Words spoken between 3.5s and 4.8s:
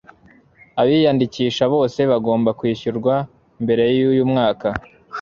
mbere yuyu mwaka